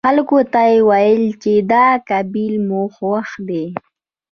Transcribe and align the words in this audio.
خلکو 0.07 0.37
ته 0.53 0.61
يې 0.69 0.77
ويل 0.89 1.23
چې 1.41 1.53
دا 1.71 1.85
کېبل 2.09 2.53
مو 2.67 2.81
خوښ 2.95 3.29
دی. 3.49 3.65